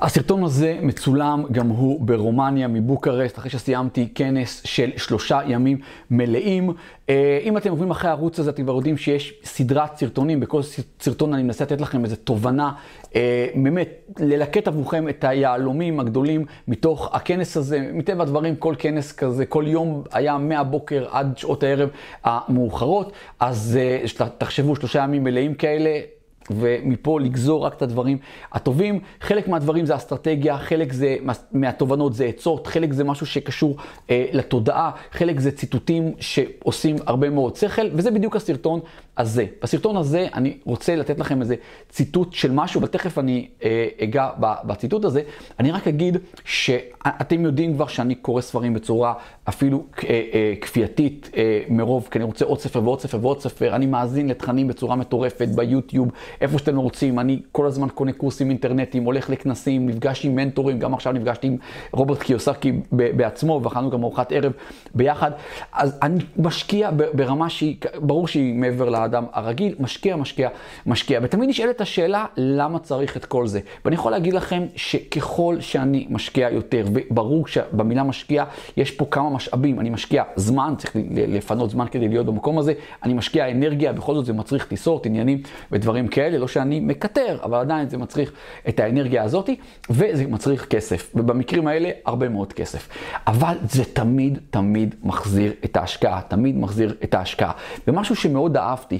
[0.00, 5.78] הסרטון הזה מצולם גם הוא ברומניה מבוקרסט, אחרי שסיימתי כנס של שלושה ימים
[6.10, 6.72] מלאים.
[7.08, 10.62] אה, אם אתם עוברים אחרי הערוץ הזה, אתם כבר יודעים שיש סדרת סרטונים, בכל
[11.00, 12.72] סרטון אני מנסה לתת לכם איזו תובנה,
[13.16, 13.88] אה, באמת,
[14.18, 17.90] ללקט עבורכם את היהלומים הגדולים מתוך הכנס הזה.
[17.92, 21.88] מטבע הדברים, כל כנס כזה, כל יום היה מהבוקר עד שעות הערב
[22.24, 26.17] המאוחרות, אז אה, תחשבו שלושה ימים מלאים כאלה.
[26.50, 28.18] ומפה לגזור רק את הדברים
[28.52, 29.00] הטובים.
[29.20, 31.16] חלק מהדברים זה אסטרטגיה, חלק זה
[31.52, 33.76] מהתובנות זה עצות, חלק זה משהו שקשור
[34.10, 38.80] אה, לתודעה, חלק זה ציטוטים שעושים הרבה מאוד שכל, וזה בדיוק הסרטון
[39.18, 39.46] הזה.
[39.62, 41.54] בסרטון הזה אני רוצה לתת לכם איזה
[41.88, 45.22] ציטוט של משהו, אבל תכף אני אה, אגע בציטוט הזה.
[45.58, 49.14] אני רק אגיד שאתם יודעים כבר שאני קורא ספרים בצורה
[49.48, 53.76] אפילו אה, אה, כפייתית אה, מרוב, כי אני רוצה עוד ספר ועוד ספר ועוד ספר.
[53.76, 56.08] אני מאזין לתכנים בצורה מטורפת ביוטיוב,
[56.40, 57.18] איפה שאתם רוצים.
[57.18, 61.56] אני כל הזמן קונה קורסים אינטרנטיים, הולך לכנסים, נפגש עם מנטורים, גם עכשיו נפגשתי עם
[61.92, 64.52] רוברט קיוסקי בעצמו, ואכלנו גם ארוחת ערב
[64.94, 65.30] ביחד.
[65.72, 70.48] אז אני משקיע ברמה שהיא, ברור שהיא מעבר לאדם הרגיל, משקיע, משקיע,
[70.86, 71.20] משקיע.
[71.22, 73.60] ותמיד נשאלת השאלה, למה צריך את כל זה?
[73.84, 78.44] ואני יכול להגיד לכם שככל שאני משקיע יותר, וברור שבמילה משקיע
[78.76, 79.80] יש פה כמה משאבים.
[79.80, 82.72] אני משקיע זמן, צריך לפנות זמן כדי להיות במקום הזה,
[83.02, 86.27] אני משקיע אנרגיה, בכל זאת זה מצריך טיסות, עניינים ודברים כאלה.
[86.36, 88.32] לא שאני מקטר, אבל עדיין זה מצריך
[88.68, 89.56] את האנרגיה הזאתי,
[89.90, 91.10] וזה מצריך כסף.
[91.14, 92.88] ובמקרים האלה, הרבה מאוד כסף.
[93.26, 97.52] אבל זה תמיד, תמיד מחזיר את ההשקעה, תמיד מחזיר את ההשקעה.
[97.88, 98.98] ומשהו שמאוד אהבתי,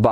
[0.00, 0.08] ב...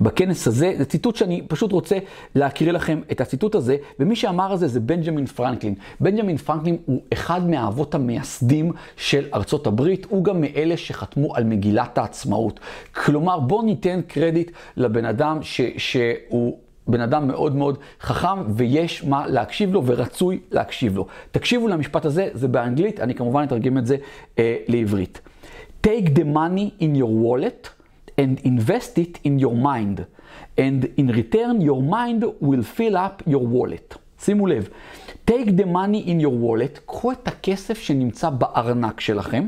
[0.00, 1.98] בכנס הזה, זה ציטוט שאני פשוט רוצה
[2.34, 5.74] להקריא לכם את הציטוט הזה, ומי שאמר את זה זה בנג'מין פרנקלין.
[6.00, 11.98] בנג'מין פרנקלין הוא אחד מהאבות המייסדים של ארצות הברית, הוא גם מאלה שחתמו על מגילת
[11.98, 12.60] העצמאות.
[12.94, 16.58] כלומר, בואו ניתן קרדיט לבן אדם ש, שהוא...
[16.90, 21.06] בן אדם מאוד מאוד חכם ויש מה להקשיב לו ורצוי להקשיב לו.
[21.30, 23.96] תקשיבו למשפט הזה, זה באנגלית, אני כמובן אתרגם את זה
[24.38, 25.20] אה, לעברית.
[25.86, 27.79] Take the money in your wallet
[28.20, 29.96] and invest it in your mind.
[30.64, 33.96] And in return, your mind will fill up your wallet.
[34.18, 34.68] שימו לב,
[35.30, 39.46] take the money in your wallet, קחו את הכסף שנמצא בארנק שלכם,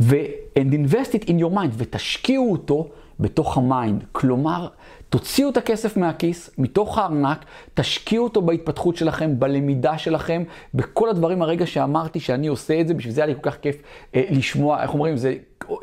[0.00, 0.16] ו-
[0.58, 2.88] and invest it in your mind, ותשקיעו אותו
[3.20, 4.04] בתוך ה mind.
[4.12, 4.68] כלומר,
[5.08, 10.42] תוציאו את הכסף מהכיס, מתוך הארנק, תשקיעו אותו בהתפתחות שלכם, בלמידה שלכם,
[10.74, 13.82] בכל הדברים הרגע שאמרתי שאני עושה את זה, בשביל זה היה לי כל כך כיף
[14.14, 15.34] אה, לשמוע, איך אומרים, זה,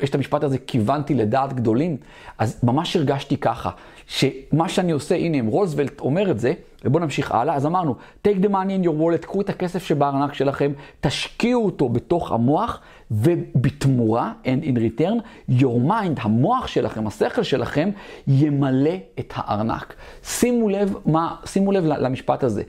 [0.02, 1.96] יש את המשפט הזה, כיוונתי לדעת גדולים,
[2.38, 3.70] אז ממש הרגשתי ככה,
[4.06, 6.52] שמה שאני עושה, הנה, אם רוזוולט אומר את זה,
[6.84, 7.94] ובואו נמשיך הלאה, אז אמרנו,
[8.26, 12.80] take the money in your wallet, קחו את הכסף שבארנק שלכם, תשקיעו אותו בתוך המוח,
[13.10, 17.90] ובתמורה, and in return, your mind, המוח שלכם, השכל שלכם,
[18.26, 19.94] ימלא את הארנק.
[20.24, 22.62] שימו לב, מה, שימו לב למשפט הזה.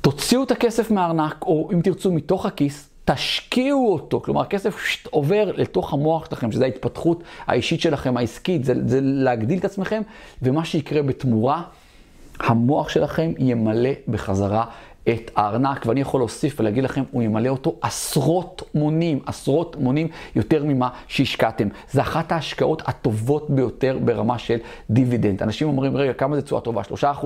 [0.00, 4.76] תוציאו את הכסף מהארנק, או אם תרצו, מתוך הכיס, תשקיעו אותו, כלומר הכסף
[5.10, 10.02] עובר לתוך המוח שלכם, שזה ההתפתחות האישית שלכם, העסקית, זה, זה להגדיל את עצמכם,
[10.42, 11.62] ומה שיקרה בתמורה,
[12.40, 14.64] המוח שלכם ימלא בחזרה
[15.08, 20.64] את הארנק, ואני יכול להוסיף ולהגיד לכם, הוא ימלא אותו עשרות מונים, עשרות מונים יותר
[20.64, 21.68] ממה שהשקעתם.
[21.90, 24.56] זה אחת ההשקעות הטובות ביותר ברמה של
[24.90, 25.42] דיבידנד.
[25.42, 26.82] אנשים אומרים, רגע, כמה זה תשואה טובה?
[26.82, 26.84] 3%,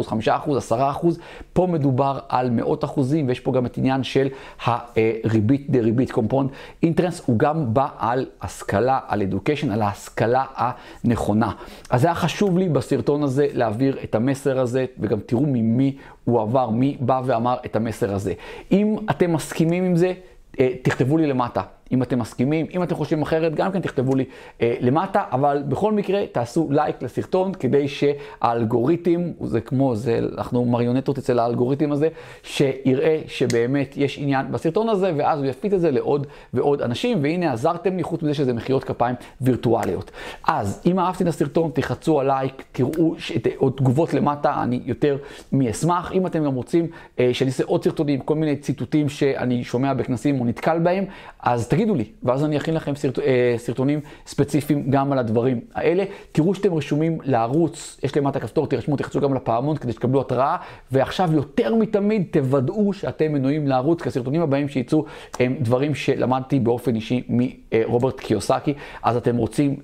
[0.09, 1.07] 5%, 10%?
[1.53, 4.29] פה מדובר על מאות אחוזים, ויש פה גם את עניין של
[4.65, 6.51] הריבית דריבית, compound
[6.83, 11.53] interest, הוא גם בא על השכלה, על education, על ההשכלה הנכונה.
[11.91, 16.71] אז היה חשוב לי בסרטון הזה להעביר את המסר הזה, וגם תראו ממי הוא עבר,
[16.71, 18.33] מי בא ואמר את המסר הזה.
[18.73, 20.13] אם אתם מסכימים עם זה,
[20.61, 21.63] אה, תכתבו לי למטה.
[21.93, 24.25] אם אתם מסכימים, אם אתם חושבים אחרת, גם כן תכתבו לי
[24.63, 31.19] אה, למטה, אבל בכל מקרה תעשו לייק לסרטון כדי שהאלגוריתם, זה כמו, זה, אנחנו מריונטות
[31.19, 32.09] אצל האלגוריתם הזה,
[32.43, 37.53] שיראה שבאמת יש עניין בסרטון הזה, ואז הוא יפיץ את זה לעוד ועוד אנשים, והנה
[37.53, 40.11] עזרתם לי חוץ מזה שזה מחיאות כפיים וירטואליות.
[40.49, 45.17] אז אם אהבתי את הסרטון, תחצו על לייק, תראו שאת, עוד תגובות למטה, אני יותר
[45.53, 46.13] מאשמח.
[46.13, 46.87] אם אתם גם רוצים
[47.19, 51.05] אה, שאני אעשה עוד סרטונים, כל מיני ציטוטים שאני שומע בכנסים או נתקל בהם,
[51.41, 56.05] אז תגידו לי, ואז אני אכין לכם סרט, אה, סרטונים ספציפיים גם על הדברים האלה.
[56.33, 60.57] תראו שאתם רשומים לערוץ, יש למטה כפתור, תרשמו, תחצו גם לפעמון כדי שתקבלו התראה,
[60.93, 65.05] ועכשיו יותר מתמיד תוודאו שאתם מנויים לערוץ, כי הסרטונים הבאים שיצאו
[65.41, 69.77] הם דברים שלמדתי באופן אישי מרוברט קיוסקי, אז אתם רוצים,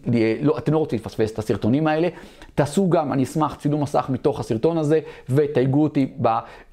[0.43, 2.09] לא, אתם לא רוצים לפספס את הסרטונים האלה.
[2.55, 6.13] תעשו גם, אני אשמח, צילום מסך מתוך הסרטון הזה, ותייגו אותי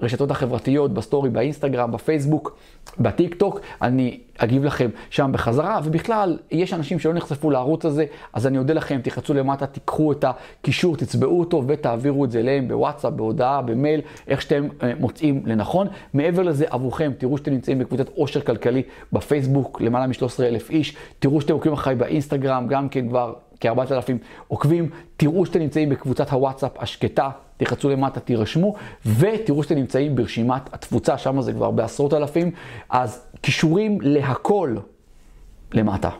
[0.00, 2.56] ברשתות החברתיות, בסטורי, באינסטגרם, בפייסבוק,
[2.98, 3.60] בטיק טוק.
[3.82, 8.74] אני אגיב לכם שם בחזרה, ובכלל, יש אנשים שלא נחשפו לערוץ הזה, אז אני אודה
[8.74, 14.00] לכם, תלחצו למטה, תיקחו את הקישור, תצבעו אותו ותעבירו את זה אליהם בוואטסאפ, בהודעה, במייל,
[14.28, 15.86] איך שאתם אה, מוצאים לנכון.
[16.14, 18.82] מעבר לזה, עבורכם, תראו שאתם נמצאים בקבוצת עושר כלכלי
[19.12, 24.12] בפייסבוק, למעלה מ-13,000 איש, תראו שאתם עוקבים אחריי באינסטגרם, גם כן כבר כ-4,000
[24.48, 27.30] עוקבים, תראו שאתם נמצאים בקבוצת הוואטסאפ השקטה,
[27.64, 28.74] תחצו למטה, תירשמו,
[29.06, 32.50] ותראו שאתם נמצאים ברשימת התפוצה, שם זה כבר בעשרות אלפים,
[32.90, 34.76] אז קישורים להכל
[35.72, 36.10] למטה.